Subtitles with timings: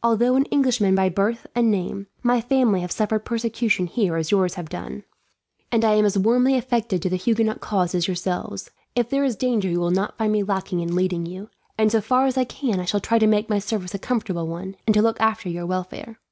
[0.00, 4.54] Although an Englishman by birth and name, my family have suffered persecution here as yours
[4.54, 5.02] have done,
[5.72, 8.70] and I am as warmly affected to the Huguenot cause as yourselves.
[8.94, 12.00] If there is danger you will not find me lacking in leading you, and so
[12.00, 14.94] far as I can I shall try to make my service a comfortable one, and
[14.94, 16.20] to look after your welfare.